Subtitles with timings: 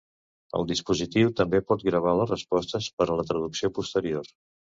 [0.59, 4.35] El dispositiu també pot gravar les respostes per a la traducció posterior.